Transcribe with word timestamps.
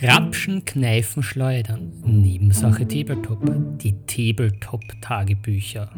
Grapschen, 0.00 0.64
Kneifen, 0.64 1.24
Schleudern. 1.24 1.92
Nebensache 2.04 2.86
Tabletop. 2.86 3.40
Die 3.80 3.96
Tabletop-Tagebücher. 4.06 5.90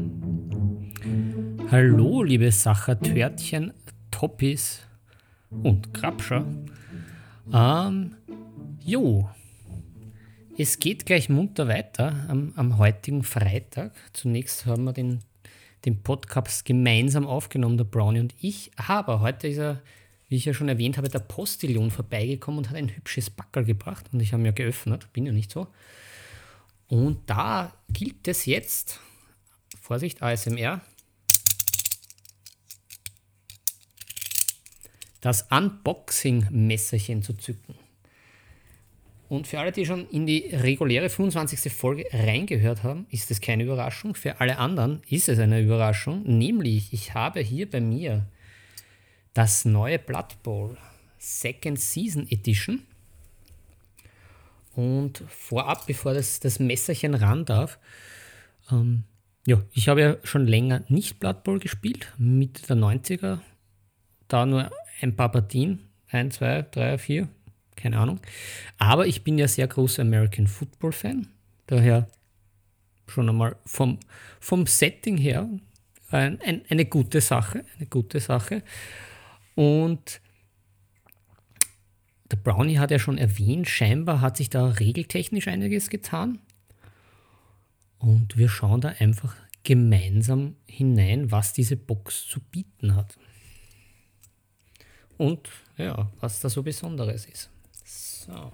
Hallo, 1.70 2.22
liebe 2.22 2.50
Sachertörtchen, 2.50 3.74
Toppis 4.10 4.80
und 5.50 5.92
Grapscher. 5.92 6.46
Ähm, 7.52 8.16
jo, 8.82 9.28
es 10.56 10.78
geht 10.78 11.04
gleich 11.04 11.28
munter 11.28 11.68
weiter 11.68 12.24
am, 12.28 12.54
am 12.56 12.78
heutigen 12.78 13.22
Freitag. 13.22 13.92
Zunächst 14.14 14.64
haben 14.64 14.84
wir 14.84 14.94
den, 14.94 15.18
den 15.84 16.02
Podcast 16.02 16.64
gemeinsam 16.64 17.26
aufgenommen, 17.26 17.76
der 17.76 17.84
Brownie 17.84 18.20
und 18.20 18.34
ich. 18.40 18.70
Aber 18.76 19.20
heute 19.20 19.48
ist 19.48 19.58
er 19.58 19.82
wie 20.30 20.36
ich 20.36 20.44
ja 20.44 20.54
schon 20.54 20.68
erwähnt 20.68 20.96
habe, 20.96 21.08
der 21.08 21.18
Postillon 21.18 21.90
vorbeigekommen 21.90 22.58
und 22.58 22.70
hat 22.70 22.76
ein 22.76 22.94
hübsches 22.94 23.30
Backel 23.30 23.64
gebracht. 23.64 24.06
Und 24.12 24.20
ich 24.20 24.32
habe 24.32 24.42
mir 24.42 24.52
geöffnet, 24.52 25.12
bin 25.12 25.26
ja 25.26 25.32
nicht 25.32 25.50
so. 25.50 25.66
Und 26.86 27.28
da 27.28 27.74
gilt 27.92 28.26
es 28.28 28.46
jetzt, 28.46 29.00
Vorsicht, 29.82 30.22
ASMR, 30.22 30.80
das 35.20 35.48
Unboxing-Messerchen 35.50 37.22
zu 37.22 37.34
zücken. 37.34 37.74
Und 39.28 39.48
für 39.48 39.58
alle, 39.58 39.72
die 39.72 39.84
schon 39.84 40.08
in 40.10 40.26
die 40.26 40.48
reguläre 40.52 41.10
25. 41.10 41.72
Folge 41.72 42.04
reingehört 42.12 42.84
haben, 42.84 43.06
ist 43.10 43.32
es 43.32 43.40
keine 43.40 43.64
Überraschung. 43.64 44.14
Für 44.14 44.40
alle 44.40 44.58
anderen 44.58 45.02
ist 45.08 45.28
es 45.28 45.40
eine 45.40 45.60
Überraschung. 45.60 46.22
Nämlich, 46.22 46.92
ich 46.92 47.14
habe 47.14 47.40
hier 47.40 47.68
bei 47.68 47.80
mir 47.80 48.26
das 49.34 49.64
neue 49.64 49.98
Blood 49.98 50.42
Bowl 50.42 50.76
Second 51.18 51.78
Season 51.78 52.26
Edition. 52.30 52.82
Und 54.74 55.22
vorab, 55.28 55.86
bevor 55.86 56.14
das, 56.14 56.40
das 56.40 56.58
Messerchen 56.58 57.14
ran 57.14 57.44
darf, 57.44 57.78
ähm, 58.70 59.04
ja, 59.46 59.62
ich 59.72 59.88
habe 59.88 60.00
ja 60.00 60.16
schon 60.22 60.46
länger 60.46 60.82
nicht 60.88 61.18
Blood 61.18 61.44
Bowl 61.44 61.58
gespielt, 61.58 62.12
Mitte 62.18 62.66
der 62.66 62.76
90er. 62.76 63.40
Da 64.28 64.46
nur 64.46 64.70
ein 65.00 65.16
paar 65.16 65.32
Partien, 65.32 65.80
ein, 66.08 66.30
zwei, 66.30 66.62
drei, 66.62 66.98
vier, 66.98 67.28
keine 67.76 67.98
Ahnung. 67.98 68.20
Aber 68.78 69.06
ich 69.06 69.24
bin 69.24 69.38
ja 69.38 69.48
sehr 69.48 69.66
großer 69.66 70.02
American 70.02 70.46
Football 70.46 70.92
Fan. 70.92 71.28
Daher 71.66 72.08
schon 73.06 73.28
einmal 73.28 73.56
vom, 73.64 73.98
vom 74.38 74.66
Setting 74.66 75.16
her 75.16 75.48
ein, 76.10 76.40
ein, 76.40 76.62
eine 76.68 76.84
gute 76.84 77.20
Sache, 77.20 77.64
eine 77.76 77.86
gute 77.86 78.20
Sache. 78.20 78.62
Und 79.54 80.20
der 82.30 82.36
Brownie 82.36 82.78
hat 82.78 82.90
ja 82.90 82.98
schon 82.98 83.18
erwähnt, 83.18 83.68
scheinbar 83.68 84.20
hat 84.20 84.36
sich 84.36 84.50
da 84.50 84.66
regeltechnisch 84.66 85.48
einiges 85.48 85.90
getan. 85.90 86.38
Und 87.98 88.36
wir 88.36 88.48
schauen 88.48 88.80
da 88.80 88.88
einfach 88.98 89.36
gemeinsam 89.62 90.56
hinein, 90.66 91.30
was 91.30 91.52
diese 91.52 91.76
Box 91.76 92.26
zu 92.26 92.40
bieten 92.40 92.94
hat. 92.94 93.18
Und 95.18 95.50
ja, 95.76 96.10
was 96.20 96.40
da 96.40 96.48
so 96.48 96.62
Besonderes 96.62 97.26
ist. 97.26 97.50
So. 97.84 98.52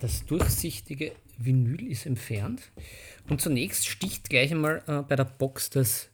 Das 0.00 0.26
durchsichtige 0.26 1.12
Vinyl 1.38 1.90
ist 1.90 2.06
entfernt. 2.06 2.62
Und 3.28 3.40
zunächst 3.40 3.86
sticht 3.86 4.28
gleich 4.28 4.50
einmal 4.50 4.82
äh, 4.86 5.02
bei 5.02 5.16
der 5.16 5.24
Box 5.24 5.70
das, 5.70 6.10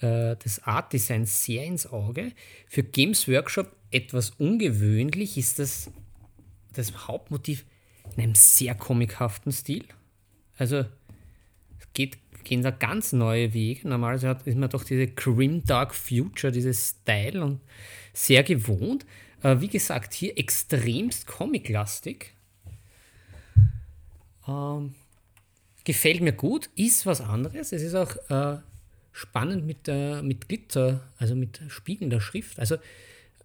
äh, 0.00 0.36
das 0.36 0.62
Art 0.64 0.92
Design 0.92 1.26
sehr 1.26 1.64
ins 1.64 1.86
Auge. 1.86 2.32
Für 2.66 2.82
Games 2.82 3.28
Workshop 3.28 3.74
etwas 3.90 4.30
ungewöhnlich 4.30 5.36
ist 5.36 5.58
das, 5.58 5.90
das 6.72 7.06
Hauptmotiv 7.06 7.64
in 8.16 8.22
einem 8.22 8.34
sehr 8.34 8.74
comichaften 8.74 9.52
Stil. 9.52 9.84
Also 10.56 10.84
es 11.78 11.92
geht, 11.94 12.18
gehen 12.44 12.62
da 12.62 12.70
ganz 12.70 13.12
neue 13.12 13.54
Wege. 13.54 13.88
Normalerweise 13.88 14.28
hat, 14.28 14.46
ist 14.46 14.56
man 14.56 14.70
doch 14.70 14.84
diese 14.84 15.06
Grim 15.06 15.64
Dark 15.64 15.94
Future, 15.94 16.52
dieses 16.52 16.96
Style 17.00 17.44
und 17.44 17.60
sehr 18.12 18.42
gewohnt. 18.42 19.06
Äh, 19.42 19.60
wie 19.60 19.68
gesagt, 19.68 20.14
hier 20.14 20.38
extremst 20.38 21.26
comiclastig. 21.26 22.34
Ähm, 24.46 24.94
gefällt 25.84 26.20
mir 26.20 26.32
gut, 26.32 26.70
ist 26.76 27.06
was 27.06 27.20
anderes. 27.20 27.72
Es 27.72 27.82
ist 27.82 27.94
auch 27.94 28.16
äh, 28.30 28.58
spannend 29.12 29.66
mit, 29.66 29.88
äh, 29.88 30.22
mit 30.22 30.48
Glitzer, 30.48 31.00
also 31.18 31.34
mit 31.34 31.60
spiegelnder 31.68 32.20
Schrift. 32.20 32.58
Also 32.58 32.76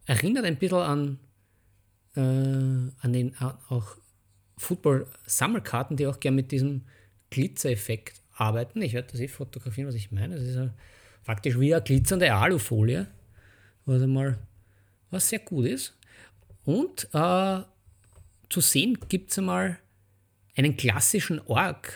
erinnert 0.05 0.45
ein 0.45 0.57
bisschen 0.57 0.77
an, 0.77 1.19
äh, 2.15 2.21
an 2.21 3.13
den 3.13 3.35
auch 3.69 3.97
Football-Sammelkarten, 4.57 5.97
die 5.97 6.07
auch 6.07 6.19
gerne 6.19 6.35
mit 6.35 6.51
diesem 6.51 6.83
Glitzereffekt 7.29 8.21
arbeiten. 8.33 8.81
Ich 8.81 8.93
werde 8.93 9.09
das 9.11 9.19
eh 9.19 9.27
fotografieren, 9.27 9.87
was 9.87 9.95
ich 9.95 10.11
meine. 10.11 10.35
Das 10.35 10.43
ist 10.43 10.71
faktisch 11.23 11.59
wie 11.59 11.73
eine 11.73 11.83
glitzernde 11.83 12.33
Alufolie, 12.33 13.07
was 13.85 14.01
einmal 14.01 14.39
was 15.11 15.29
sehr 15.29 15.39
gut 15.39 15.67
ist. 15.67 15.95
Und 16.65 17.07
äh, 17.13 17.61
zu 18.49 18.61
sehen 18.61 18.97
gibt 19.09 19.31
es 19.31 19.37
einmal 19.37 19.77
einen 20.55 20.75
klassischen 20.75 21.39
Org, 21.41 21.93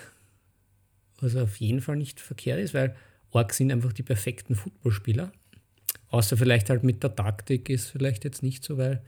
was 1.19 1.35
auf 1.35 1.57
jeden 1.57 1.81
Fall 1.81 1.95
nicht 1.95 2.19
verkehrt 2.19 2.59
ist, 2.59 2.73
weil 2.73 2.95
Orks 3.31 3.57
sind 3.57 3.71
einfach 3.71 3.93
die 3.93 4.03
perfekten 4.03 4.55
Footballspieler. 4.55 5.31
Außer 6.09 6.37
vielleicht 6.37 6.69
halt 6.69 6.83
mit 6.83 7.03
der 7.03 7.15
Taktik 7.15 7.69
ist 7.69 7.89
vielleicht 7.89 8.23
jetzt 8.23 8.43
nicht 8.43 8.63
so, 8.63 8.77
weil 8.77 9.01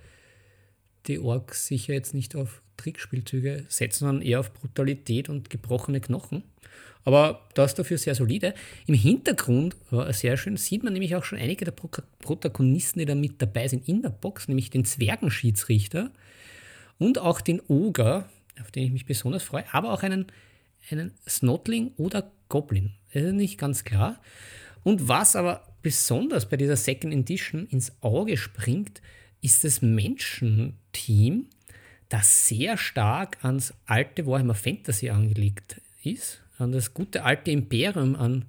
die 1.07 1.19
Orks 1.19 1.67
sicher 1.67 1.93
jetzt 1.93 2.13
nicht 2.13 2.35
auf 2.35 2.62
Trickspielzüge 2.77 3.65
setzen, 3.69 4.05
sondern 4.05 4.21
eher 4.21 4.39
auf 4.39 4.53
Brutalität 4.53 5.29
und 5.29 5.49
gebrochene 5.49 6.01
Knochen. 6.01 6.43
Aber 7.05 7.47
das 7.53 7.75
dafür 7.75 7.97
sehr 7.97 8.15
solide. 8.15 8.53
Im 8.87 8.95
Hintergrund, 8.95 9.75
sehr 10.11 10.37
schön, 10.37 10.55
sieht 10.57 10.83
man 10.83 10.93
nämlich 10.93 11.15
auch 11.15 11.23
schon 11.23 11.37
einige 11.37 11.65
der 11.65 11.71
Protagonisten, 11.71 12.99
die 12.99 13.05
da 13.05 13.15
mit 13.15 13.41
dabei 13.41 13.67
sind 13.67 13.87
in 13.87 14.01
der 14.01 14.09
Box, 14.09 14.47
nämlich 14.47 14.69
den 14.69 14.85
Zwergenschiedsrichter 14.85 16.11
und 16.99 17.19
auch 17.19 17.41
den 17.41 17.61
Oger, 17.67 18.29
auf 18.61 18.71
den 18.71 18.83
ich 18.85 18.91
mich 18.91 19.05
besonders 19.05 19.43
freue, 19.43 19.65
aber 19.73 19.91
auch 19.91 20.03
einen, 20.03 20.27
einen 20.89 21.11
Snotling 21.27 21.91
oder 21.97 22.31
Goblin. 22.47 22.91
Das 23.13 23.23
ist 23.23 23.33
nicht 23.33 23.57
ganz 23.57 23.83
klar. 23.83 24.21
Und 24.83 25.07
was 25.07 25.35
aber 25.35 25.67
besonders 25.81 26.47
bei 26.47 26.57
dieser 26.57 26.77
Second 26.77 27.13
Edition 27.13 27.67
ins 27.67 27.91
Auge 28.01 28.37
springt, 28.37 29.01
ist 29.41 29.63
das 29.63 29.81
Menschenteam, 29.81 31.47
das 32.13 32.47
sehr 32.47 32.77
stark 32.77 33.43
ans 33.43 33.73
alte 33.87 34.27
Warhammer 34.27 34.53
Fantasy 34.53 35.09
angelegt 35.09 35.81
ist, 36.03 36.43
an 36.59 36.71
das 36.71 36.93
gute 36.93 37.23
alte 37.23 37.49
Imperium, 37.49 38.15
an, 38.15 38.45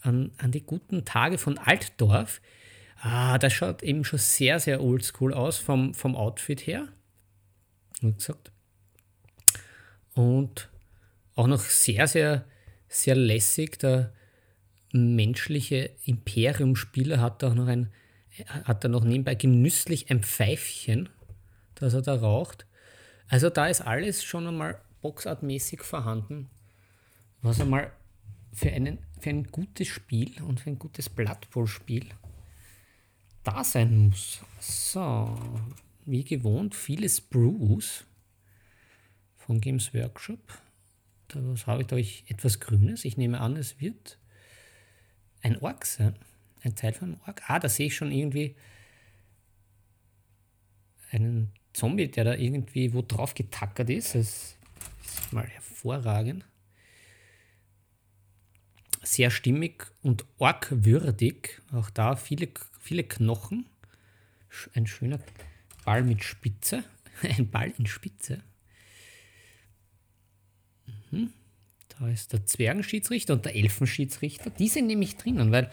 an, 0.00 0.32
an 0.38 0.50
die 0.50 0.66
guten 0.66 1.04
Tage 1.04 1.38
von 1.38 1.56
Altdorf. 1.56 2.40
Ah, 2.96 3.38
das 3.38 3.52
schaut 3.52 3.84
eben 3.84 4.04
schon 4.04 4.18
sehr, 4.18 4.58
sehr 4.58 4.82
oldschool 4.82 5.32
aus 5.32 5.58
vom, 5.58 5.94
vom 5.94 6.16
Outfit 6.16 6.66
her. 6.66 6.88
Wie 8.00 8.12
gesagt, 8.12 8.50
und 10.14 10.68
auch 11.36 11.46
noch 11.46 11.60
sehr, 11.60 12.08
sehr, 12.08 12.44
sehr 12.88 13.14
lässig. 13.14 13.78
Der 13.78 14.12
menschliche 14.92 15.90
Imperium-Spieler 16.06 17.20
hat 17.20 17.44
auch 17.44 17.54
noch 17.54 17.68
ein, 17.68 17.92
hat 18.48 18.82
da 18.82 18.88
noch 18.88 19.04
nebenbei 19.04 19.36
genüsslich 19.36 20.10
ein 20.10 20.24
Pfeifchen, 20.24 21.08
das 21.76 21.94
er 21.94 22.02
da 22.02 22.16
raucht. 22.16 22.66
Also 23.28 23.50
da 23.50 23.66
ist 23.66 23.80
alles 23.80 24.22
schon 24.22 24.46
einmal 24.46 24.80
boxartmäßig 25.00 25.82
vorhanden, 25.82 26.50
was 27.42 27.60
einmal 27.60 27.92
für, 28.52 28.70
einen, 28.70 28.98
für 29.18 29.30
ein 29.30 29.44
gutes 29.44 29.88
Spiel 29.88 30.42
und 30.42 30.60
für 30.60 30.70
ein 30.70 30.78
gutes 30.78 31.08
Blood 31.08 31.50
Bowl-Spiel 31.50 32.06
da 33.42 33.62
sein 33.62 34.08
muss. 34.08 34.40
So, 34.60 35.38
wie 36.06 36.24
gewohnt, 36.24 36.74
viele 36.74 37.08
Sprues 37.08 38.04
von 39.36 39.60
Games 39.60 39.92
Workshop. 39.92 40.40
Da 41.28 41.40
habe 41.66 41.82
ich, 41.82 41.86
da 41.86 41.96
ich 41.96 42.30
etwas 42.30 42.60
Grünes. 42.60 43.04
Ich 43.04 43.16
nehme 43.16 43.40
an, 43.40 43.56
es 43.56 43.80
wird 43.80 44.18
ein 45.42 45.58
Ork 45.60 45.84
sein. 45.84 46.16
Ein 46.62 46.74
Teil 46.74 46.94
von 46.94 47.12
einem 47.12 47.20
Ork. 47.26 47.42
Ah, 47.48 47.58
da 47.58 47.68
sehe 47.68 47.86
ich 47.86 47.96
schon 47.96 48.10
irgendwie 48.10 48.56
einen 51.10 51.52
Zombie, 51.74 52.08
der 52.08 52.24
da 52.24 52.34
irgendwie 52.34 52.94
wo 52.94 53.02
drauf 53.02 53.34
getackert 53.34 53.90
ist. 53.90 54.14
Das 54.14 54.56
ist 55.00 55.32
mal 55.32 55.46
hervorragend. 55.46 56.46
Sehr 59.02 59.30
stimmig 59.30 59.86
und 60.02 60.24
orkwürdig. 60.38 61.60
Auch 61.72 61.90
da 61.90 62.16
viele, 62.16 62.48
viele 62.80 63.04
Knochen. 63.04 63.66
Ein 64.72 64.86
schöner 64.86 65.18
Ball 65.84 66.02
mit 66.02 66.24
Spitze. 66.24 66.84
Ein 67.22 67.50
Ball 67.50 67.74
in 67.76 67.86
Spitze. 67.86 68.40
Mhm. 71.10 71.32
Da 71.98 72.08
ist 72.08 72.32
der 72.32 72.46
Zwergenschiedsrichter 72.46 73.34
und 73.34 73.44
der 73.44 73.54
Elfenschiedsrichter. 73.56 74.50
Die 74.50 74.68
sind 74.68 74.86
nämlich 74.86 75.16
drinnen, 75.16 75.52
weil 75.52 75.70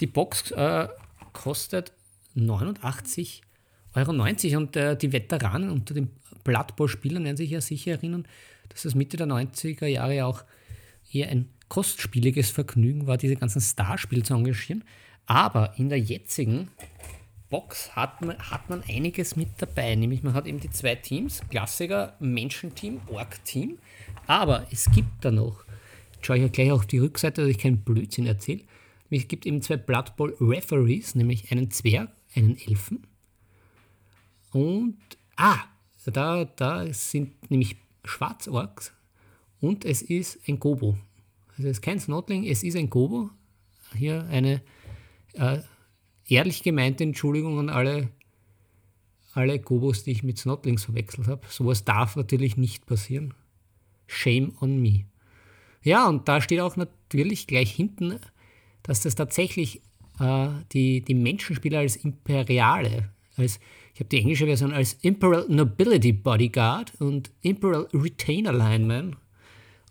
die 0.00 0.06
Box 0.06 0.50
äh, 0.50 0.88
kostet 1.32 1.92
89,90 2.34 3.40
Euro 3.40 3.53
und 3.94 4.76
äh, 4.76 4.96
die 4.96 5.12
Veteranen 5.12 5.70
unter 5.70 5.94
den 5.94 6.10
Blood 6.42 6.76
Bowl-Spielern 6.76 7.24
werden 7.24 7.36
sich 7.36 7.50
ja 7.50 7.60
sicher 7.60 7.92
erinnern, 7.92 8.26
dass 8.68 8.84
es 8.84 8.94
Mitte 8.94 9.16
der 9.16 9.26
90er 9.26 9.86
Jahre 9.86 10.26
auch 10.26 10.44
eher 11.12 11.28
ein 11.28 11.48
kostspieliges 11.68 12.50
Vergnügen 12.50 13.06
war, 13.06 13.16
diese 13.16 13.36
ganzen 13.36 13.60
Starspiele 13.60 14.22
zu 14.22 14.34
engagieren. 14.34 14.84
Aber 15.26 15.74
in 15.78 15.88
der 15.88 15.98
jetzigen 15.98 16.68
Box 17.48 17.94
hat 17.94 18.20
man, 18.20 18.38
hat 18.38 18.68
man 18.68 18.82
einiges 18.88 19.36
mit 19.36 19.48
dabei. 19.58 19.94
Nämlich 19.94 20.22
man 20.22 20.34
hat 20.34 20.46
eben 20.46 20.60
die 20.60 20.70
zwei 20.70 20.96
Teams, 20.96 21.40
Klassiker, 21.50 22.16
Menschenteam, 22.20 23.00
Org-Team. 23.08 23.78
Aber 24.26 24.66
es 24.70 24.90
gibt 24.90 25.24
da 25.24 25.30
noch, 25.30 25.64
jetzt 26.14 26.26
schaue 26.26 26.38
ich 26.38 26.52
gleich 26.52 26.72
auf 26.72 26.86
die 26.86 26.98
Rückseite, 26.98 27.42
dass 27.42 27.50
ich 27.50 27.58
keinen 27.58 27.78
Blödsinn 27.78 28.26
erzähle. 28.26 28.62
Es 29.10 29.28
gibt 29.28 29.46
eben 29.46 29.62
zwei 29.62 29.76
Blood 29.76 30.16
Bowl 30.16 30.36
Referees, 30.40 31.14
nämlich 31.14 31.52
einen 31.52 31.70
Zwerg, 31.70 32.10
einen 32.34 32.58
Elfen. 32.58 33.06
Und, 34.54 34.96
ah, 35.36 35.58
da, 36.06 36.44
da 36.44 36.86
sind 36.92 37.50
nämlich 37.50 37.76
Schwarzorks 38.04 38.92
und 39.60 39.84
es 39.84 40.00
ist 40.00 40.38
ein 40.46 40.60
Gobo. 40.60 40.96
Also 41.56 41.68
es 41.68 41.78
ist 41.78 41.82
kein 41.82 41.98
Snotling, 41.98 42.44
es 42.44 42.62
ist 42.62 42.76
ein 42.76 42.88
Gobo. 42.88 43.30
Hier 43.94 44.24
eine 44.28 44.62
äh, 45.32 45.58
ehrlich 46.28 46.62
gemeinte 46.62 47.02
Entschuldigung 47.02 47.58
an 47.58 47.68
alle, 47.68 48.10
alle 49.32 49.58
Gobos, 49.58 50.04
die 50.04 50.12
ich 50.12 50.22
mit 50.22 50.38
Snotlings 50.38 50.84
verwechselt 50.84 51.26
habe. 51.26 51.42
Sowas 51.48 51.84
darf 51.84 52.14
natürlich 52.14 52.56
nicht 52.56 52.86
passieren. 52.86 53.34
Shame 54.06 54.52
on 54.60 54.80
me. 54.80 55.06
Ja, 55.82 56.08
und 56.08 56.28
da 56.28 56.40
steht 56.40 56.60
auch 56.60 56.76
natürlich 56.76 57.48
gleich 57.48 57.72
hinten, 57.72 58.20
dass 58.84 59.00
das 59.00 59.16
tatsächlich 59.16 59.82
äh, 60.20 60.48
die, 60.72 61.00
die 61.00 61.14
Menschenspieler 61.14 61.80
als 61.80 61.96
Imperiale, 61.96 63.10
als, 63.36 63.58
ich 63.94 64.00
habe 64.00 64.08
die 64.08 64.18
englische 64.18 64.46
Version 64.46 64.72
als 64.72 64.94
Imperial 65.02 65.46
Nobility 65.48 66.12
Bodyguard 66.12 66.92
und 67.00 67.30
Imperial 67.42 67.88
Retainer 67.92 68.52
Lineman 68.52 69.16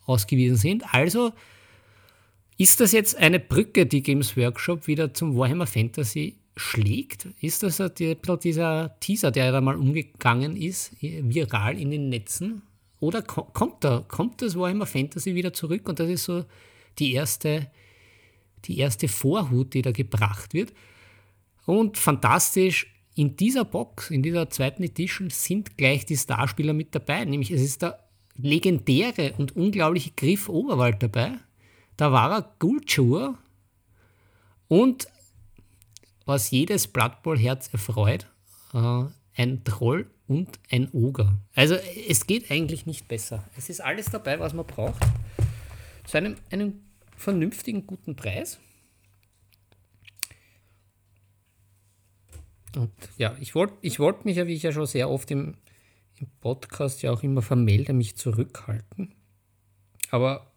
ausgewiesen 0.06 0.57
sind. 0.57 0.94
Also 0.94 1.31
ist 2.57 2.80
das 2.80 2.92
jetzt 2.92 3.18
eine 3.18 3.40
Brücke, 3.40 3.86
die 3.86 4.04
Games 4.04 4.38
Workshop 4.38 4.88
wieder 4.88 5.13
zum 5.13 5.36
Warhammer 5.36 5.68
Fantasy 5.68 6.38
schlägt? 6.56 7.28
Ist 7.42 7.63
das 7.63 7.81
dieser 7.95 9.00
Teaser, 9.00 9.31
der 9.31 9.51
da 9.51 9.62
mal 9.62 9.75
umgegangen 9.75 10.56
ist, 10.56 10.92
viral 11.01 11.80
in 11.80 11.92
den 11.92 12.10
Netzen? 12.10 12.62
Oder 13.00 13.22
kommt, 13.22 13.84
da, 13.84 14.06
kommt 14.07 14.42
das 14.42 14.56
Warhammer 14.56 14.86
Fantasy 14.86 15.36
wieder 15.36 15.51
zurück 15.51 15.89
und 15.89 16.00
das 16.00 16.10
ist 16.10 16.24
so 16.25 16.46
die 17.00 17.13
erste, 17.13 17.69
die 18.66 18.78
erste 18.78 19.07
Vorhut, 19.07 19.74
die 19.74 19.81
da 19.81 19.92
gebracht 19.92 20.54
wird? 20.54 20.74
Und 21.66 21.98
fantastisch, 21.98 22.93
in 23.15 23.36
dieser 23.36 23.65
Box, 23.65 24.10
in 24.10 24.24
dieser 24.24 24.50
zweiten 24.50 24.83
Edition, 24.83 25.30
sind 25.30 25.77
gleich 25.77 26.06
die 26.06 26.18
Starspieler 26.18 26.74
mit 26.74 26.95
dabei. 26.95 27.25
Nämlich 27.25 27.51
es 27.51 27.62
ist 27.62 27.81
der 27.81 28.00
legendäre 28.36 29.33
und 29.38 29.56
unglaubliche 29.56 30.12
Griff 30.12 30.50
Oberwald 30.50 31.04
dabei 31.04 31.39
da 31.98 32.12
war 32.12 32.31
er 32.31 32.56
Gulchur 32.60 33.38
und 34.68 35.07
was 36.25 36.51
jedes 36.51 36.88
Blood 36.88 37.21
Bowl 37.21 37.38
Herz 37.38 37.69
erfreut, 37.71 38.27
äh, 38.74 39.04
ein 39.36 39.63
Troll 39.63 40.10
und 40.27 40.60
ein 40.71 40.89
Oger. 40.94 41.38
Also 41.54 41.75
es 41.75 42.25
geht 42.25 42.50
eigentlich 42.50 42.86
nicht 42.86 43.07
besser. 43.07 43.44
Es 43.57 43.69
ist 43.69 43.81
alles 43.81 44.06
dabei, 44.06 44.39
was 44.39 44.54
man 44.54 44.65
braucht. 44.65 45.04
Zu 46.06 46.18
einem, 46.18 46.36
einem 46.50 46.81
vernünftigen, 47.18 47.86
guten 47.86 48.15
Preis. 48.15 48.60
Und 52.75 52.92
ja, 53.18 53.36
ich 53.40 53.56
wollte 53.56 53.75
ich 53.81 54.00
wollt 54.00 54.25
mich 54.25 54.38
ja, 54.38 54.48
wie 54.48 54.54
ich 54.54 54.64
ja 54.64 54.72
schon 54.72 54.86
sehr 54.86 55.10
oft 55.10 55.30
im, 55.31 55.56
im 56.18 56.28
Podcast 56.42 57.02
ja 57.02 57.12
auch 57.12 57.24
immer 57.24 57.42
vermelde, 57.42 57.94
mich 57.94 58.16
zurückhalten. 58.16 59.14
Aber 60.10 60.52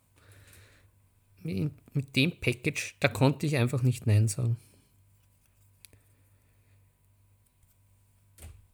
mit 1.42 2.16
dem 2.16 2.32
Package, 2.40 2.96
da 3.00 3.08
konnte 3.08 3.46
ich 3.46 3.56
einfach 3.56 3.82
nicht 3.82 4.06
Nein 4.06 4.28
sagen. 4.28 4.56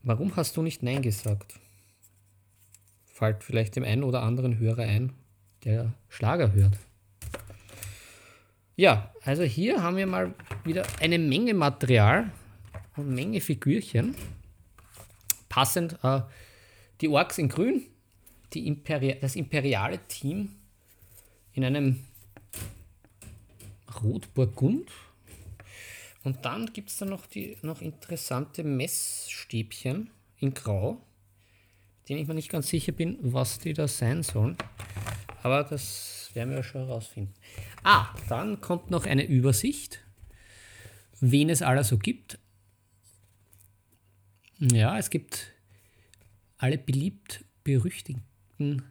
Warum 0.03 0.35
hast 0.37 0.57
du 0.57 0.63
nicht 0.63 0.83
Nein 0.83 1.03
gesagt? 1.03 1.55
Fällt 3.05 3.45
vielleicht 3.45 3.77
dem 3.77 3.85
einen 3.85 4.03
oder 4.03 4.23
anderen 4.23 4.59
Hörer 4.59 4.83
ein, 4.83 5.13
der 5.65 5.93
Schlager 6.09 6.53
hört. 6.53 6.77
Ja, 8.75 9.13
also 9.23 9.45
hier 9.45 9.83
haben 9.83 9.97
wir 9.97 10.07
mal 10.07 10.35
wieder 10.65 10.85
eine 11.01 11.19
Menge 11.19 11.55
Material 11.55 12.33
und 12.97 13.15
Menge 13.15 13.41
Figürchen. 13.41 14.15
Passend 15.49 15.99
äh, 16.03 16.23
die 17.01 17.09
Orks 17.09 17.39
in 17.39 17.49
grün, 17.49 17.87
Imperi 18.55 19.17
das 19.21 19.35
imperiale 19.35 19.99
Team 20.09 20.51
in 21.55 21.65
einem 21.65 22.05
Rot-Burgund. 24.03 24.91
Und 26.25 26.45
dann 26.45 26.73
gibt 26.73 26.91
es 26.91 26.99
da 26.99 27.05
noch 27.05 27.27
die 27.27 27.57
noch 27.63 27.81
interessante 27.81 28.63
Messstäbchen 28.63 30.11
in 30.39 30.55
Grau, 30.55 31.01
denen 32.09 32.21
ich 32.21 32.29
mir 32.29 32.35
nicht 32.35 32.51
ganz 32.51 32.69
sicher 32.69 32.93
bin, 32.93 33.19
was 33.21 33.59
die 33.59 33.73
da 33.73 33.89
sein 33.89 34.23
sollen. 34.23 34.57
Aber 35.43 35.65
das 35.65 36.31
werden 36.35 36.55
wir 36.55 36.63
schon 36.63 36.87
herausfinden. 36.87 37.35
Ah, 37.83 38.15
dann 38.29 38.61
kommt 38.61 38.91
noch 38.91 39.07
eine 39.07 39.25
Übersicht, 39.25 40.05
wen 41.21 41.51
es 41.51 41.63
alles 41.63 41.89
so 41.89 41.99
gibt. 41.99 42.39
Ja, 44.71 44.97
es 44.99 45.11
gibt 45.11 45.53
alle 46.57 46.79
beliebt 46.79 47.45
berüchtigten. 47.65 48.83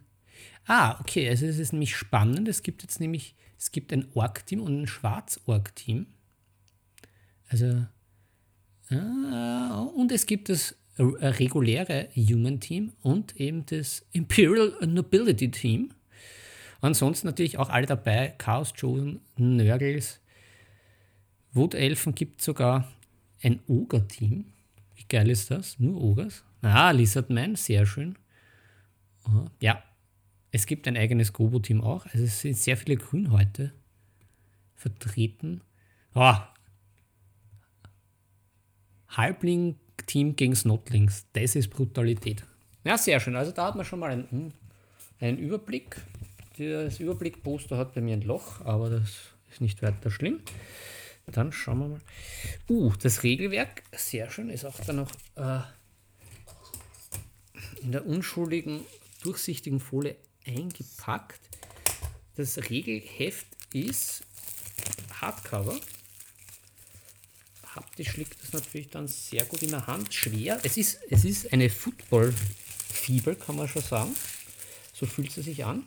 Ah, 0.66 1.00
okay, 1.00 1.28
also 1.28 1.46
es 1.46 1.58
ist 1.58 1.72
nämlich 1.72 1.96
spannend. 1.96 2.46
Es 2.48 2.62
gibt 2.62 2.82
jetzt 2.82 3.00
nämlich 3.00 3.34
es 3.62 3.70
gibt 3.70 3.92
ein 3.92 4.08
Org-Team 4.14 4.60
und 4.60 4.82
ein 4.82 4.86
Schwarz-Org-Team. 4.88 6.06
Also, 7.48 7.86
äh, 8.90 8.96
und 9.94 10.10
es 10.10 10.26
gibt 10.26 10.48
das 10.48 10.74
reguläre 10.98 12.08
Human 12.16 12.58
Team 12.58 12.92
und 13.02 13.36
eben 13.36 13.64
das 13.66 14.04
Imperial 14.10 14.76
Nobility 14.84 15.52
Team. 15.52 15.94
Ansonsten 16.80 17.28
natürlich 17.28 17.56
auch 17.56 17.68
alle 17.68 17.86
dabei: 17.86 18.34
Chaos 18.36 18.74
Chosen, 18.74 19.20
Nörgels, 19.36 20.18
Wood-Elfen 21.52 22.16
gibt 22.16 22.42
sogar 22.42 22.90
ein 23.42 23.60
Ogre-Team. 23.68 24.46
Wie 25.02 25.08
geil 25.08 25.30
ist 25.30 25.50
das? 25.50 25.78
Nur 25.78 26.00
Ogres? 26.00 26.44
Ah, 26.62 26.90
Lizardman, 26.92 27.56
sehr 27.56 27.86
schön. 27.86 28.16
Ja, 29.60 29.82
es 30.52 30.66
gibt 30.66 30.86
ein 30.86 30.96
eigenes 30.96 31.32
Gobo-Team 31.32 31.80
auch. 31.80 32.06
Also 32.06 32.24
es 32.24 32.40
sind 32.40 32.56
sehr 32.56 32.76
viele 32.76 32.96
Grünhäute 32.96 33.72
vertreten. 34.76 35.62
Oh. 36.14 36.34
Halbling-Team 39.08 40.36
gegen 40.36 40.54
Snotlings. 40.54 41.26
Das 41.32 41.56
ist 41.56 41.68
Brutalität. 41.68 42.44
Ja, 42.84 42.96
sehr 42.96 43.18
schön. 43.20 43.36
Also 43.36 43.52
da 43.52 43.66
hat 43.66 43.76
man 43.76 43.84
schon 43.84 43.98
mal 43.98 44.10
einen, 44.10 44.52
einen 45.20 45.38
Überblick. 45.38 46.00
Das 46.58 47.00
Überblick-Poster 47.00 47.76
hat 47.76 47.94
bei 47.94 48.00
mir 48.00 48.14
ein 48.14 48.22
Loch, 48.22 48.60
aber 48.64 48.90
das 48.90 49.10
ist 49.50 49.60
nicht 49.60 49.82
weiter 49.82 50.10
schlimm. 50.10 50.40
Dann 51.26 51.52
schauen 51.52 51.78
wir 51.78 51.88
mal. 51.88 52.00
Uh, 52.68 52.92
das 53.00 53.22
Regelwerk, 53.22 53.82
sehr 53.96 54.30
schön, 54.30 54.50
ist 54.50 54.64
auch 54.64 54.78
dann 54.80 54.96
noch 54.96 55.10
äh, 55.36 55.60
in 57.82 57.92
der 57.92 58.06
unschuldigen, 58.06 58.80
durchsichtigen 59.22 59.80
Folie 59.80 60.16
eingepackt. 60.46 61.40
Das 62.36 62.58
Regelheft 62.70 63.46
ist 63.72 64.24
Hardcover. 65.20 65.78
Haptisch 67.74 68.16
liegt 68.16 68.42
das 68.42 68.52
natürlich 68.52 68.90
dann 68.90 69.08
sehr 69.08 69.44
gut 69.44 69.62
in 69.62 69.70
der 69.70 69.86
Hand. 69.86 70.12
Schwer. 70.12 70.60
Es 70.62 70.76
ist, 70.76 70.98
es 71.08 71.24
ist 71.24 71.52
eine 71.52 71.70
Football-Fibel, 71.70 73.36
kann 73.36 73.56
man 73.56 73.68
schon 73.68 73.82
sagen. 73.82 74.14
So 74.92 75.06
fühlt 75.06 75.32
sie 75.32 75.42
sich 75.42 75.64
an. 75.64 75.86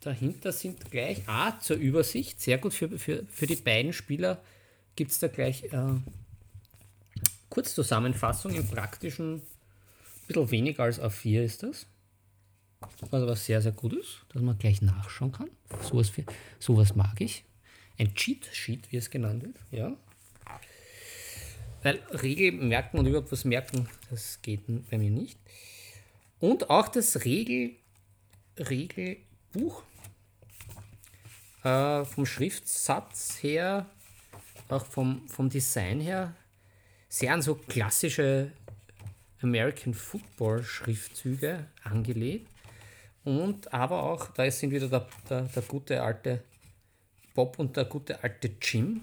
Dahinter 0.00 0.52
sind 0.52 0.90
gleich, 0.90 1.22
ah, 1.26 1.58
zur 1.60 1.76
Übersicht, 1.76 2.40
sehr 2.40 2.58
gut 2.58 2.72
für, 2.72 2.98
für, 2.98 3.24
für 3.26 3.46
die 3.46 3.56
beiden 3.56 3.92
Spieler 3.92 4.42
gibt 4.96 5.10
es 5.10 5.18
da 5.18 5.28
gleich 5.28 5.64
äh, 5.64 5.94
Kurzzusammenfassung 7.50 8.54
im 8.54 8.66
praktischen, 8.66 9.36
ein 9.36 9.42
bisschen 10.26 10.50
weniger 10.50 10.84
als 10.84 11.00
A4 11.00 11.42
ist 11.42 11.62
das. 11.62 11.86
Also 13.10 13.26
was 13.26 13.44
sehr, 13.44 13.60
sehr 13.60 13.72
gut 13.72 13.92
ist, 13.92 14.24
dass 14.32 14.40
man 14.40 14.56
gleich 14.56 14.80
nachschauen 14.80 15.32
kann. 15.32 15.50
Sowas, 15.82 16.12
sowas 16.58 16.94
mag 16.94 17.20
ich. 17.20 17.44
Ein 17.98 18.14
Cheat 18.14 18.46
Sheet, 18.52 18.90
wie 18.90 18.96
es 18.96 19.10
genannt 19.10 19.42
wird. 19.42 19.56
Ja. 19.70 19.96
weil 21.82 21.96
Regel 22.22 22.52
merken 22.52 22.98
und 22.98 23.06
überhaupt 23.06 23.32
was 23.32 23.44
merken, 23.44 23.86
das 24.10 24.40
geht 24.40 24.62
bei 24.88 24.96
mir 24.96 25.10
nicht. 25.10 25.38
Und 26.38 26.70
auch 26.70 26.88
das 26.88 27.24
Regel, 27.24 27.72
Regelbuch 28.58 29.82
äh, 31.64 32.04
vom 32.04 32.26
Schriftsatz 32.26 33.42
her, 33.42 33.86
auch 34.68 34.86
vom, 34.86 35.26
vom 35.28 35.48
Design 35.48 36.00
her, 36.00 36.34
sehr 37.08 37.32
an 37.32 37.42
so 37.42 37.54
klassische 37.54 38.52
American 39.42 39.94
Football 39.94 40.62
Schriftzüge 40.62 41.66
angelegt. 41.82 42.48
Und 43.24 43.72
aber 43.72 44.02
auch, 44.02 44.28
da 44.28 44.50
sind 44.50 44.70
wieder 44.70 44.88
der, 44.88 45.06
der, 45.28 45.42
der 45.42 45.62
gute 45.62 46.02
alte 46.02 46.42
Bob 47.34 47.58
und 47.58 47.76
der 47.76 47.84
gute 47.84 48.22
alte 48.22 48.50
Jim, 48.60 49.02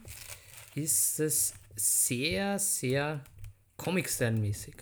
ist 0.76 1.20
es 1.20 1.54
sehr, 1.76 2.58
sehr 2.60 3.24
Comic-Style-mäßig. 3.78 4.76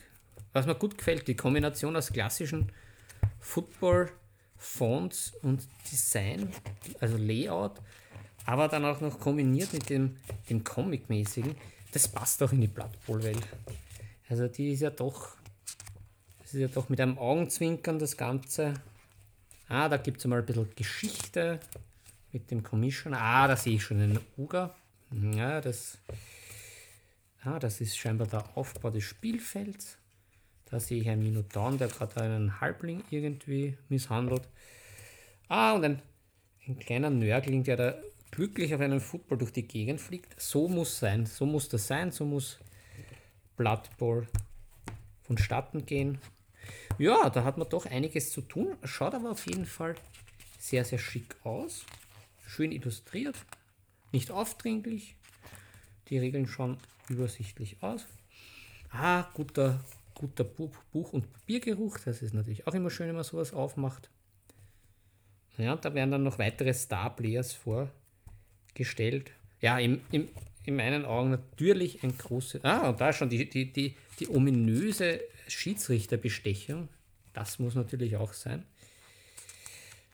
Was 0.54 0.66
mir 0.66 0.76
gut 0.76 0.98
gefällt, 0.98 1.28
die 1.28 1.36
Kombination 1.36 1.96
aus 1.96 2.14
klassischen 2.14 2.72
Football, 3.40 4.12
Fonts 4.58 5.34
und 5.42 5.68
Design, 5.92 6.52
also 7.00 7.18
Layout, 7.18 7.82
aber 8.46 8.68
dann 8.68 8.86
auch 8.86 9.02
noch 9.02 9.20
kombiniert 9.20 9.74
mit 9.74 9.90
dem, 9.90 10.18
dem 10.50 10.64
Comic-mäßigen, 10.64 11.56
das 11.92 12.08
passt 12.08 12.42
auch 12.44 12.52
in 12.52 12.62
die 12.62 12.68
Blood 12.68 12.92
Bowl-Welt. 13.06 13.48
Also 14.30 14.48
die 14.48 14.72
ist 14.72 14.82
ja 14.82 14.90
doch, 14.90 15.36
das 16.40 16.54
ist 16.54 16.60
ja 16.60 16.68
doch 16.68 16.90
mit 16.90 17.00
einem 17.00 17.18
Augenzwinkern 17.18 18.00
das 18.00 18.18
Ganze. 18.18 18.74
Ah, 19.68 19.90
da 19.90 19.98
gibt 19.98 20.20
es 20.20 20.26
mal 20.26 20.40
ein 20.40 20.46
bisschen 20.46 20.70
Geschichte 20.76 21.60
mit 22.32 22.52
dem 22.52 22.64
Commissioner. 22.64 23.20
Ah, 23.20 23.48
da 23.48 23.56
sehe 23.56 23.76
ich 23.76 23.84
schon 23.84 24.02
einen 24.02 24.20
Uga. 24.38 24.76
Ja, 25.12 25.62
das, 25.62 25.98
ah, 27.44 27.60
das 27.60 27.82
ist 27.82 27.98
scheinbar 27.98 28.28
der 28.28 28.58
Aufbau 28.58 28.90
des 28.90 29.04
Spielfelds. 29.04 29.98
Da 30.76 30.82
sehe 30.82 31.00
ich 31.00 31.08
einen 31.08 31.24
Minotaur, 31.24 31.78
der 31.78 31.88
gerade 31.88 32.20
einen 32.20 32.60
Halbling 32.60 33.02
irgendwie 33.10 33.78
misshandelt. 33.88 34.42
Ah, 35.48 35.72
und 35.72 35.86
ein, 35.86 36.02
ein 36.68 36.78
kleiner 36.78 37.10
Nörgling, 37.10 37.64
der 37.64 37.78
da 37.78 37.96
glücklich 38.30 38.76
auf 38.76 38.82
einem 38.82 39.00
Football 39.00 39.38
durch 39.38 39.54
die 39.54 39.66
Gegend 39.66 40.02
fliegt. 40.02 40.38
So 40.38 40.68
muss 40.68 41.00
sein, 41.00 41.28
so 41.28 41.46
muss 41.46 41.70
das 41.70 41.88
sein, 41.88 42.12
so 42.12 42.26
muss 42.26 42.60
Blood 43.56 43.90
Bowl 43.98 44.28
vonstatten 45.24 45.86
gehen. 45.86 46.18
Ja, 46.98 47.30
da 47.30 47.46
hat 47.46 47.58
man 47.58 47.70
doch 47.70 47.86
einiges 47.86 48.34
zu 48.34 48.42
tun. 48.42 48.76
Schaut 48.84 49.14
aber 49.14 49.32
auf 49.32 49.48
jeden 49.48 49.66
Fall 49.66 49.96
sehr, 50.60 50.84
sehr 50.84 51.00
schick 51.00 51.38
aus. 51.46 51.86
Schön 52.46 52.74
illustriert, 52.74 53.38
nicht 54.12 54.30
aufdringlich. 54.30 55.16
Die 56.10 56.18
Regeln 56.18 56.48
schauen 56.48 56.80
übersichtlich 57.08 57.78
aus. 57.82 58.06
Ah, 58.92 59.30
guter, 59.34 59.80
guter 60.16 60.44
Buch- 60.44 61.14
und 61.14 61.32
Papiergeruch. 61.32 62.00
Das 62.00 62.22
ist 62.22 62.34
natürlich 62.34 62.66
auch 62.66 62.74
immer 62.74 62.90
schön, 62.90 63.08
wenn 63.08 63.16
man 63.16 63.24
sowas 63.24 63.54
aufmacht. 63.54 64.10
Ja, 65.58 65.76
da 65.76 65.94
werden 65.94 66.12
dann 66.12 66.24
noch 66.24 66.40
weitere 66.40 66.74
Star-Players 66.74 67.54
vorgestellt. 67.54 69.32
Ja, 69.62 69.80
im, 69.80 70.02
im, 70.12 70.28
in 70.64 70.76
meinen 70.76 71.06
Augen 71.06 71.30
natürlich 71.30 72.04
ein 72.04 72.18
großes. 72.18 72.64
Ah, 72.64 72.90
und 72.90 73.00
da 73.00 73.14
schon 73.14 73.30
die, 73.30 73.50
die, 73.50 73.72
die, 73.72 73.96
die 74.20 74.30
ominöse 74.30 75.22
Schiedsrichterbestechung. 75.48 76.90
Das 77.34 77.60
muss 77.60 77.76
natürlich 77.76 78.18
auch 78.18 78.34
sein. 78.34 78.66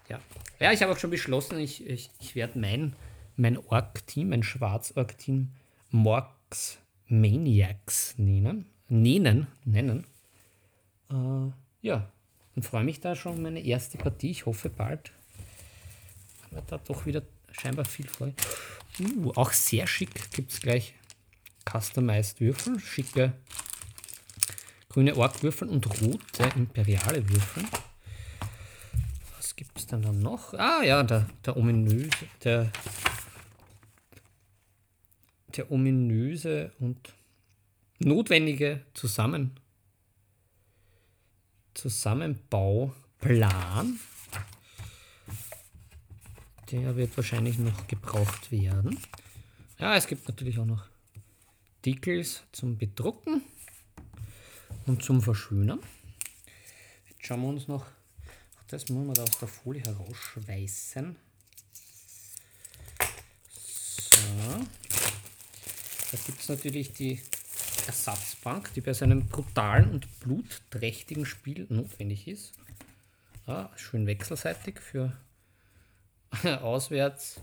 Ja, 0.09 0.19
ja 0.59 0.71
ich 0.71 0.81
habe 0.81 0.91
auch 0.91 0.97
schon 0.97 1.09
beschlossen, 1.09 1.59
ich, 1.59 1.85
ich, 1.87 2.09
ich 2.19 2.35
werde 2.35 2.59
mein, 2.59 2.95
mein 3.35 3.57
Org-Team, 3.57 4.29
mein 4.29 4.43
Schwarz-Org-Team 4.43 5.51
Morgs 5.91 6.77
Maniacs 7.07 8.15
nennen. 8.17 8.65
Nennen, 8.93 9.47
nennen. 9.63 10.05
Äh, 11.09 11.51
ja, 11.81 12.11
und 12.57 12.63
freue 12.63 12.83
mich 12.83 12.99
da 12.99 13.15
schon 13.15 13.41
meine 13.41 13.61
erste 13.61 13.97
Partie. 13.97 14.31
Ich 14.31 14.45
hoffe 14.45 14.69
bald. 14.69 15.13
Aber 16.51 16.61
da 16.67 16.77
doch 16.77 17.05
wieder 17.05 17.21
scheinbar 17.53 17.85
viel 17.85 18.05
vor. 18.05 18.33
Uh, 18.99 19.31
auch 19.35 19.53
sehr 19.53 19.87
schick 19.87 20.29
gibt 20.33 20.51
es 20.51 20.59
gleich 20.59 20.93
Customized 21.63 22.41
Würfel. 22.41 22.81
Schicke 22.81 23.31
grüne 24.89 25.15
Ork-Würfel 25.15 25.69
und 25.69 25.87
rote 26.01 26.51
imperiale 26.57 27.29
Würfel. 27.29 27.63
Was 29.37 29.55
gibt 29.55 29.79
es 29.79 29.87
dann, 29.87 30.01
dann 30.01 30.19
noch? 30.19 30.53
Ah 30.55 30.83
ja, 30.83 31.01
der, 31.03 31.29
der 31.45 31.55
ominöse, 31.55 32.09
der, 32.43 32.69
der 35.55 35.71
ominöse 35.71 36.73
und 36.79 37.13
notwendige 38.05 38.81
Zusammen, 38.93 39.59
Zusammenbauplan 41.73 43.99
der 46.71 46.95
wird 46.95 47.15
wahrscheinlich 47.17 47.57
noch 47.57 47.87
gebraucht 47.87 48.51
werden. 48.51 48.97
Ja, 49.77 49.95
es 49.95 50.07
gibt 50.07 50.27
natürlich 50.27 50.57
auch 50.59 50.65
noch 50.65 50.85
Decals 51.85 52.43
zum 52.51 52.77
Bedrucken 52.77 53.41
und 54.85 55.03
zum 55.03 55.21
Verschönern. 55.21 55.79
Jetzt 57.09 57.25
schauen 57.25 57.41
wir 57.41 57.49
uns 57.49 57.67
noch, 57.67 57.85
das 58.67 58.87
muss 58.89 59.05
man 59.05 59.15
da 59.15 59.23
aus 59.23 59.39
der 59.39 59.47
Folie 59.47 59.81
herausschweißen. 59.81 61.15
So. 64.11 64.19
Da 66.11 66.17
gibt 66.25 66.41
es 66.41 66.49
natürlich 66.49 66.93
die 66.93 67.21
Ersatzbank, 67.87 68.73
die 68.73 68.81
bei 68.81 68.93
so 68.93 69.05
einem 69.05 69.25
brutalen 69.27 69.91
und 69.91 70.19
blutträchtigen 70.19 71.25
Spiel 71.25 71.65
notwendig 71.69 72.27
ist. 72.27 72.53
Ja, 73.47 73.71
schön 73.75 74.07
wechselseitig 74.07 74.79
für 74.79 75.17
Auswärts- 76.43 77.41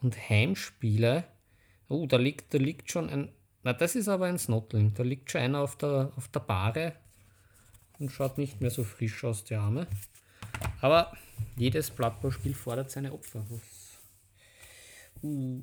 und 0.00 0.16
Heimspiele. 0.16 1.24
Oh, 1.88 2.06
da 2.06 2.16
liegt, 2.16 2.54
da 2.54 2.58
liegt 2.58 2.90
schon 2.90 3.10
ein. 3.10 3.32
Na, 3.62 3.72
das 3.72 3.94
ist 3.94 4.08
aber 4.08 4.26
ein 4.26 4.38
Snotling. 4.38 4.94
Da 4.94 5.02
liegt 5.02 5.30
schon 5.30 5.42
einer 5.42 5.60
auf 5.60 5.76
der, 5.76 6.12
auf 6.16 6.28
der 6.28 6.40
Bahre 6.40 6.94
und 7.98 8.10
schaut 8.10 8.38
nicht 8.38 8.60
mehr 8.60 8.70
so 8.70 8.84
frisch 8.84 9.24
aus, 9.24 9.44
der 9.44 9.60
Arme. 9.60 9.86
Aber 10.80 11.12
jedes 11.56 11.90
Blattballspiel 11.90 12.54
fordert 12.54 12.90
seine 12.90 13.12
Opfer. 13.12 13.44
Uh, 15.22 15.62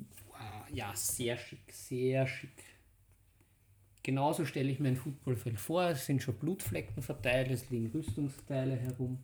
ja, 0.70 0.94
sehr 0.94 1.36
schick, 1.36 1.72
sehr 1.72 2.26
schick. 2.26 2.62
Genauso 4.02 4.44
stelle 4.46 4.70
ich 4.70 4.80
mir 4.80 4.88
ein 4.88 4.96
Footballfeld 4.96 5.58
vor. 5.58 5.84
Es 5.90 6.06
sind 6.06 6.22
schon 6.22 6.36
Blutflecken 6.36 7.02
verteilt, 7.02 7.50
es 7.50 7.68
liegen 7.70 7.90
Rüstungsteile 7.90 8.76
herum. 8.76 9.18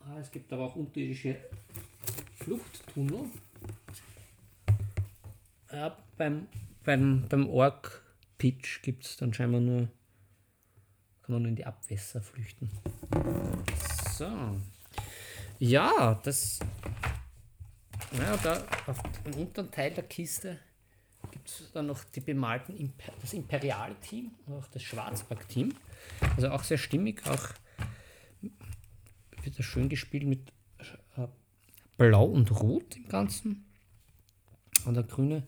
Ah, 0.00 0.18
es 0.20 0.30
gibt 0.30 0.52
aber 0.52 0.66
auch 0.66 0.76
unterirdische 0.76 1.36
Fluchttunnel. 2.34 3.24
Ja, 5.72 5.96
beim, 6.16 6.46
beim, 6.84 7.26
beim 7.28 7.48
Ork-Pitch 7.48 8.82
gibt 8.82 9.04
es 9.04 9.16
dann 9.16 9.34
scheinbar 9.34 9.60
nur, 9.60 9.88
kann 11.22 11.32
man 11.32 11.42
nur 11.42 11.48
in 11.48 11.56
die 11.56 11.66
Abwässer 11.66 12.20
flüchten. 12.20 12.70
So. 14.12 14.28
Ja, 15.58 16.20
das. 16.22 16.60
Ja, 18.12 18.36
da 18.36 18.64
auf 18.86 19.02
dem 19.24 19.34
unteren 19.34 19.70
Teil 19.70 19.92
der 19.92 20.04
Kiste 20.04 20.58
gibt 21.30 21.48
es 21.48 21.70
dann 21.72 21.86
noch 21.86 22.04
die 22.04 22.20
bemalten 22.20 22.76
Imper 22.76 23.12
das 23.20 23.32
Imperial-Team 23.32 24.30
und 24.46 24.54
auch 24.54 24.66
das 24.68 24.82
Schwarzberg-Team. 24.82 25.74
Also 26.36 26.50
auch 26.50 26.64
sehr 26.64 26.78
stimmig, 26.78 27.26
auch 27.26 27.48
wird 29.42 29.58
das 29.58 29.64
schön 29.64 29.88
gespielt 29.88 30.24
mit 30.24 30.52
äh, 31.16 31.26
Blau 31.96 32.24
und 32.24 32.50
Rot 32.50 32.96
im 32.96 33.08
Ganzen. 33.08 33.64
Und 34.84 34.94
der 34.94 35.04
grüne, 35.04 35.42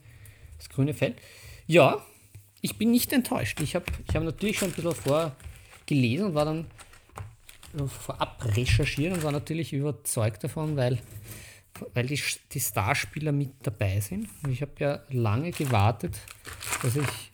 das 0.57 0.69
grüne 0.69 0.95
Feld. 0.95 1.17
Ja, 1.67 2.05
ich 2.61 2.79
bin 2.79 2.91
nicht 2.91 3.13
enttäuscht. 3.13 3.61
Ich 3.61 3.75
habe 3.75 3.87
ich 4.09 4.17
hab 4.17 4.23
natürlich 4.23 4.59
schon 4.59 4.71
ein 4.71 4.75
bisschen 4.75 4.95
vorgelesen 4.95 6.27
und 6.27 6.35
war 6.35 6.45
dann 6.45 6.67
äh, 7.79 7.87
vorab 7.87 8.45
recherchiert 8.57 9.15
und 9.15 9.23
war 9.23 9.33
natürlich 9.33 9.73
überzeugt 9.73 10.45
davon, 10.45 10.77
weil, 10.77 10.99
weil 11.95 12.07
die, 12.07 12.21
die 12.53 12.61
Starspieler 12.61 13.33
mit 13.33 13.51
dabei 13.63 14.01
sind. 14.01 14.29
Und 14.43 14.53
ich 14.53 14.63
habe 14.63 14.73
ja 14.79 15.01
lange 15.11 15.51
gewartet, 15.51 16.19
dass 16.83 16.97
ich, 16.97 17.31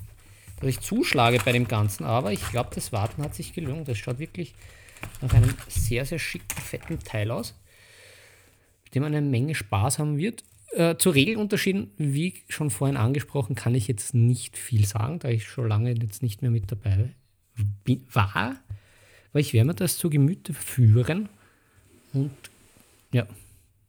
dass 0.60 0.68
ich 0.68 0.80
zuschlage 0.80 1.40
bei 1.44 1.52
dem 1.52 1.68
Ganzen, 1.68 2.04
aber 2.04 2.32
ich 2.32 2.48
glaube, 2.50 2.70
das 2.74 2.92
Warten 2.92 3.22
hat 3.22 3.34
sich 3.34 3.52
gelungen. 3.52 3.84
Das 3.84 3.98
schaut 3.98 4.18
wirklich 4.18 4.54
nach 5.20 5.32
einem 5.34 5.54
sehr, 5.68 6.04
sehr 6.04 6.18
schicken, 6.18 6.60
fetten 6.60 6.98
Teil 7.00 7.30
aus, 7.30 7.54
mit 8.84 8.94
dem 8.94 9.02
man 9.02 9.14
eine 9.14 9.26
Menge 9.26 9.54
Spaß 9.54 9.98
haben 9.98 10.16
wird. 10.16 10.44
Äh, 10.72 10.96
zu 10.96 11.10
Regelunterschieden, 11.10 11.92
wie 11.98 12.42
schon 12.48 12.70
vorhin 12.70 12.96
angesprochen, 12.96 13.54
kann 13.54 13.74
ich 13.74 13.86
jetzt 13.86 14.14
nicht 14.14 14.56
viel 14.58 14.86
sagen, 14.86 15.20
da 15.20 15.28
ich 15.28 15.46
schon 15.46 15.68
lange 15.68 15.92
jetzt 15.92 16.22
nicht 16.22 16.42
mehr 16.42 16.50
mit 16.50 16.72
dabei 16.72 17.10
war. 18.12 18.56
Aber 19.30 19.40
ich 19.40 19.52
werde 19.52 19.68
mir 19.68 19.74
das 19.74 19.98
zu 19.98 20.10
Gemüte 20.10 20.54
führen 20.54 21.28
und 22.12 22.32
ja, 23.12 23.26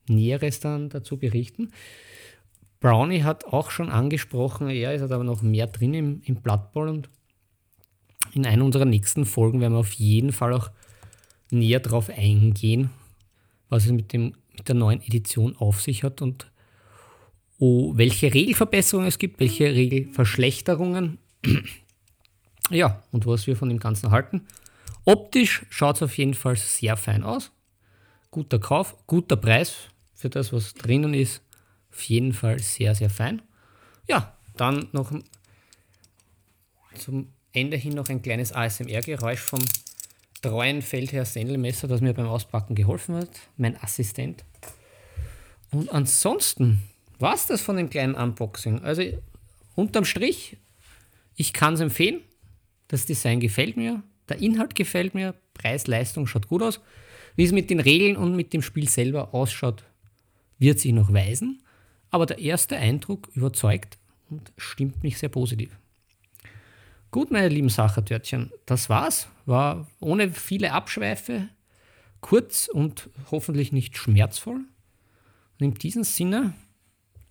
Näheres 0.07 0.59
dann 0.59 0.89
dazu 0.89 1.17
berichten. 1.17 1.71
Brownie 2.79 3.23
hat 3.23 3.45
auch 3.45 3.71
schon 3.71 3.89
angesprochen, 3.89 4.69
er 4.69 4.93
ist 4.93 5.01
aber 5.01 5.23
noch 5.23 5.41
mehr 5.41 5.67
drin 5.67 5.93
im, 5.93 6.21
im 6.25 6.35
Blood 6.35 6.71
Bowl 6.71 6.89
und 6.89 7.09
in 8.33 8.45
einer 8.45 8.63
unserer 8.63 8.85
nächsten 8.85 9.25
Folgen 9.25 9.61
werden 9.61 9.73
wir 9.73 9.79
auf 9.79 9.93
jeden 9.93 10.31
Fall 10.31 10.53
auch 10.53 10.69
näher 11.51 11.79
darauf 11.79 12.09
eingehen, 12.09 12.89
was 13.69 13.85
es 13.85 13.91
mit, 13.91 14.13
dem, 14.13 14.35
mit 14.55 14.67
der 14.67 14.75
neuen 14.75 15.01
Edition 15.01 15.55
auf 15.57 15.81
sich 15.81 16.03
hat 16.03 16.21
und 16.21 16.51
oh, 17.57 17.93
welche 17.95 18.33
Regelverbesserungen 18.33 19.07
es 19.07 19.17
gibt, 19.17 19.39
welche 19.39 19.73
Regelverschlechterungen. 19.73 21.17
ja, 22.69 23.03
und 23.11 23.25
was 23.25 23.47
wir 23.47 23.55
von 23.55 23.69
dem 23.69 23.79
Ganzen 23.79 24.11
halten. 24.11 24.45
Optisch 25.05 25.65
schaut 25.69 25.95
es 25.97 26.03
auf 26.03 26.17
jeden 26.17 26.33
Fall 26.33 26.55
sehr 26.55 26.97
fein 26.97 27.23
aus. 27.23 27.51
Guter 28.31 28.59
Kauf, 28.59 28.95
guter 29.07 29.37
Preis 29.37 29.89
für 30.25 30.29
das, 30.31 30.51
was 30.51 30.73
drinnen 30.73 31.13
ist. 31.13 31.43
Auf 31.91 32.01
jeden 32.01 32.33
Fall 32.33 32.57
sehr, 32.57 32.95
sehr 32.95 33.11
fein. 33.11 33.43
Ja, 34.07 34.35
dann 34.57 34.87
noch 34.91 35.11
zum 36.95 37.31
Ende 37.53 37.77
hin 37.77 37.93
noch 37.93 38.09
ein 38.09 38.23
kleines 38.23 38.51
ASMR-Geräusch 38.51 39.39
vom 39.39 39.59
treuen 40.41 40.81
Feldherr 40.81 41.25
Sendelmesser, 41.25 41.87
das 41.87 42.01
mir 42.01 42.15
beim 42.15 42.25
Auspacken 42.25 42.73
geholfen 42.73 43.17
hat, 43.17 43.29
mein 43.55 43.79
Assistent. 43.83 44.43
Und 45.69 45.91
ansonsten 45.91 46.81
war 47.19 47.35
es 47.35 47.45
das 47.45 47.61
von 47.61 47.77
dem 47.77 47.91
kleinen 47.91 48.15
Unboxing. 48.15 48.79
Also 48.83 49.03
unterm 49.75 50.05
Strich, 50.05 50.57
ich 51.35 51.53
kann 51.53 51.75
es 51.75 51.81
empfehlen. 51.81 52.21
Das 52.87 53.05
Design 53.05 53.39
gefällt 53.39 53.77
mir, 53.77 54.01
der 54.27 54.41
Inhalt 54.41 54.73
gefällt 54.73 55.13
mir, 55.13 55.35
Preis-Leistung 55.53 56.25
schaut 56.25 56.47
gut 56.47 56.63
aus. 56.63 56.81
Wie 57.35 57.43
es 57.43 57.51
mit 57.51 57.69
den 57.69 57.79
Regeln 57.79 58.17
und 58.17 58.35
mit 58.35 58.53
dem 58.53 58.63
Spiel 58.63 58.89
selber 58.89 59.31
ausschaut, 59.35 59.83
wird 60.59 60.79
sich 60.79 60.93
noch 60.93 61.13
weisen. 61.13 61.61
Aber 62.11 62.25
der 62.25 62.39
erste 62.39 62.77
Eindruck 62.77 63.29
überzeugt 63.33 63.97
und 64.29 64.51
stimmt 64.57 65.03
mich 65.03 65.17
sehr 65.17 65.29
positiv. 65.29 65.77
Gut, 67.11 67.31
meine 67.31 67.47
lieben 67.47 67.69
Sachertörtchen, 67.69 68.51
das 68.65 68.89
war's. 68.89 69.27
War 69.45 69.87
ohne 69.99 70.31
viele 70.31 70.71
Abschweife, 70.73 71.47
kurz 72.21 72.67
und 72.67 73.09
hoffentlich 73.31 73.71
nicht 73.71 73.97
schmerzvoll. 73.97 74.65
Und 75.59 75.65
in 75.65 75.73
diesem 75.75 76.03
Sinne 76.03 76.53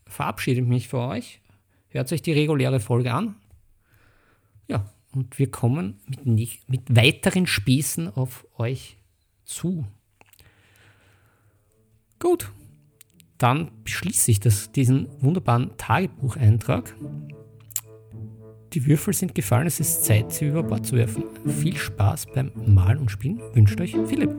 verabschiede 0.06 0.60
ich 0.60 0.66
mich 0.66 0.88
für 0.88 1.00
euch. 1.00 1.40
Hört 1.88 2.12
euch 2.12 2.22
die 2.22 2.32
reguläre 2.32 2.80
Folge 2.80 3.12
an. 3.12 3.36
Ja, 4.68 4.90
und 5.12 5.38
wir 5.38 5.50
kommen 5.50 6.00
mit, 6.06 6.26
nicht, 6.26 6.68
mit 6.68 6.96
weiteren 6.96 7.46
Spießen 7.46 8.08
auf 8.08 8.46
euch 8.58 8.96
zu. 9.44 9.86
Gut, 12.18 12.50
dann 13.38 13.70
beschließe 13.84 14.30
ich 14.30 14.40
das, 14.40 14.72
diesen 14.72 15.08
wunderbaren 15.20 15.72
Tagebucheintrag. 15.76 16.94
Die 18.72 18.86
Würfel 18.86 19.14
sind 19.14 19.34
gefallen, 19.34 19.66
es 19.66 19.78
ist 19.78 20.04
Zeit, 20.04 20.32
sie 20.32 20.48
über 20.48 20.62
Bord 20.62 20.84
zu 20.84 20.96
werfen. 20.96 21.24
Viel 21.46 21.76
Spaß 21.76 22.26
beim 22.34 22.50
Malen 22.66 22.98
und 22.98 23.10
Spielen 23.10 23.40
wünscht 23.54 23.80
euch 23.80 23.96
Philipp. 24.06 24.34